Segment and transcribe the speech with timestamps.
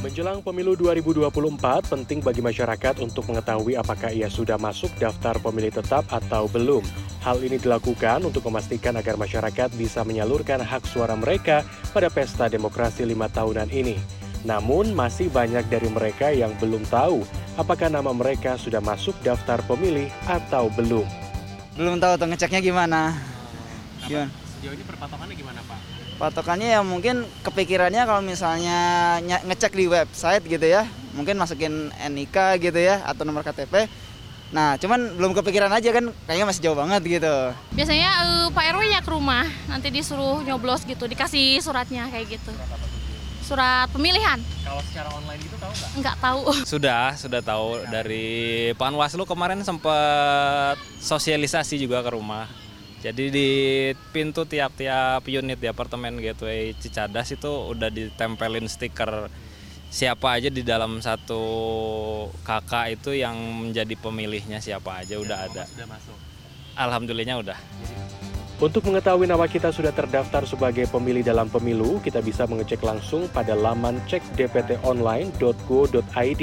[0.00, 6.08] Menjelang pemilu 2024, penting bagi masyarakat untuk mengetahui apakah ia sudah masuk daftar pemilih tetap
[6.08, 6.80] atau belum.
[7.20, 13.04] Hal ini dilakukan untuk memastikan agar masyarakat bisa menyalurkan hak suara mereka pada pesta demokrasi
[13.04, 14.00] lima tahunan ini.
[14.40, 17.20] Namun, masih banyak dari mereka yang belum tahu
[17.60, 21.04] apakah nama mereka sudah masuk daftar pemilih atau belum.
[21.76, 23.20] Belum tahu tuh ngeceknya gimana.
[24.08, 24.32] Gimana?
[24.32, 26.09] Sejauh ini perpatokannya gimana, Pak?
[26.20, 28.78] Patokannya ya mungkin kepikirannya kalau misalnya
[29.24, 30.84] ngecek di website gitu ya,
[31.16, 33.88] mungkin masukin NIK gitu ya atau nomor KTP.
[34.52, 37.34] Nah, cuman belum kepikiran aja kan kayaknya masih jauh banget gitu.
[37.72, 42.52] Biasanya eh, Pak RW ya ke rumah, nanti disuruh nyoblos gitu, dikasih suratnya kayak gitu.
[43.40, 45.90] Surat pemilihan, Kalau secara online itu tahu nggak?
[46.04, 46.40] nggak tahu.
[46.76, 48.28] Sudah, sudah tahu dari
[48.76, 52.44] Panwaslu kemarin sempat sosialisasi juga ke rumah.
[53.00, 53.48] Jadi di
[54.12, 59.32] pintu tiap-tiap unit di apartemen Gateway Cicadas itu udah ditempelin stiker
[59.90, 61.42] siapa aja di dalam satu
[62.44, 65.64] kakak itu yang menjadi pemilihnya siapa aja udah ada.
[65.64, 66.12] Sudah masuk.
[66.76, 67.56] Alhamdulillahnya udah.
[68.60, 73.56] Untuk mengetahui nama kita sudah terdaftar sebagai pemilih dalam pemilu, kita bisa mengecek langsung pada
[73.56, 76.42] laman cekdptonline.go.id.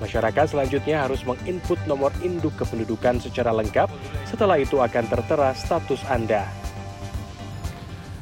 [0.00, 3.88] Masyarakat selanjutnya harus menginput nomor induk kependudukan secara lengkap,
[4.30, 6.59] setelah itu akan tertera status Anda.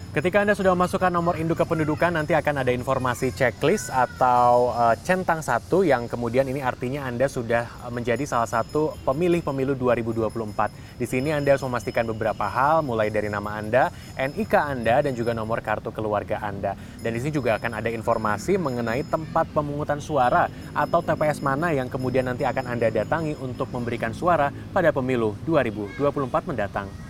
[0.08, 5.44] Ketika Anda sudah memasukkan nomor induk kependudukan, nanti akan ada informasi checklist atau eh, centang
[5.44, 10.96] satu yang kemudian ini artinya Anda sudah menjadi salah satu pemilih pemilu 2024.
[10.96, 15.36] Di sini Anda harus memastikan beberapa hal, mulai dari nama Anda, NIK Anda, dan juga
[15.36, 16.72] nomor kartu keluarga Anda.
[17.04, 21.92] Dan di sini juga akan ada informasi mengenai tempat pemungutan suara atau TPS mana yang
[21.92, 27.07] kemudian nanti akan Anda datangi untuk memberikan suara pada pemilu 2024 mendatang.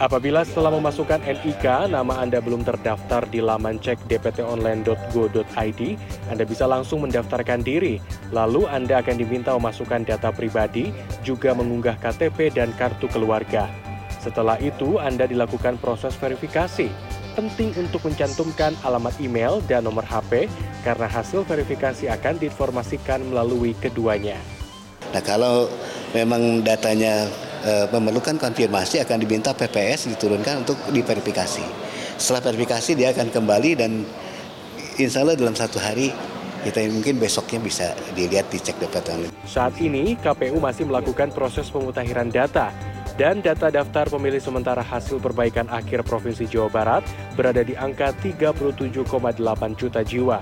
[0.00, 5.80] Apabila setelah memasukkan NIK, nama Anda belum terdaftar di laman cek dptonline.go.id,
[6.32, 8.00] Anda bisa langsung mendaftarkan diri.
[8.32, 13.68] Lalu Anda akan diminta memasukkan data pribadi, juga mengunggah KTP dan kartu keluarga.
[14.20, 16.88] Setelah itu, Anda dilakukan proses verifikasi.
[17.36, 20.48] Penting untuk mencantumkan alamat email dan nomor HP,
[20.84, 24.36] karena hasil verifikasi akan diinformasikan melalui keduanya.
[25.10, 25.66] Nah kalau
[26.14, 27.26] memang datanya
[27.64, 31.64] eh, memerlukan konfirmasi akan diminta PPS diturunkan untuk diverifikasi.
[32.20, 34.04] Setelah verifikasi dia akan kembali dan
[35.00, 36.12] insya Allah dalam satu hari
[36.60, 39.32] kita mungkin besoknya bisa dilihat dicek dapat online.
[39.48, 42.68] Saat ini, KPU masih melakukan proses pemutahiran data
[43.16, 49.00] dan data daftar pemilih sementara hasil perbaikan akhir Provinsi Jawa Barat berada di angka 37,8
[49.76, 50.40] juta jiwa.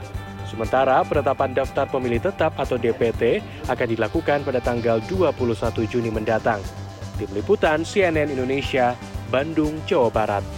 [0.49, 5.35] Sementara penetapan daftar pemilih tetap atau DPT akan dilakukan pada tanggal 21
[5.87, 6.59] Juni mendatang.
[7.19, 8.95] Tim Liputan CNN Indonesia,
[9.27, 10.58] Bandung, Jawa Barat.